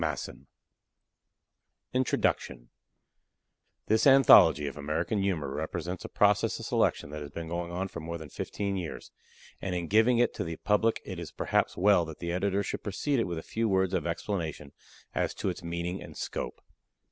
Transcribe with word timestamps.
Mark 0.01 0.17
Twain] 0.19 0.47
INTRODUCTION 1.93 2.71
This 3.85 4.07
anthology 4.07 4.65
of 4.65 4.75
American 4.75 5.21
Humor 5.21 5.53
represents 5.53 6.03
a 6.03 6.09
process 6.09 6.57
of 6.57 6.65
selection 6.65 7.11
that 7.11 7.21
has 7.21 7.29
been 7.29 7.47
going 7.47 7.71
on 7.71 7.87
for 7.87 7.99
more 7.99 8.17
than 8.17 8.29
fifteen 8.31 8.77
years, 8.77 9.11
and 9.61 9.75
in 9.75 9.85
giving 9.87 10.17
it 10.17 10.33
to 10.33 10.43
the 10.43 10.55
public 10.55 11.03
it 11.05 11.19
is 11.19 11.29
perhaps 11.31 11.77
well 11.77 12.03
that 12.05 12.17
the 12.17 12.31
Editor 12.31 12.63
should 12.63 12.81
precede 12.81 13.19
it 13.19 13.25
with 13.27 13.37
a 13.37 13.43
few 13.43 13.69
words 13.69 13.93
of 13.93 14.07
explanation 14.07 14.71
as 15.13 15.35
to 15.35 15.49
its 15.49 15.61
meaning 15.61 16.01
and 16.01 16.17
scope. 16.17 16.61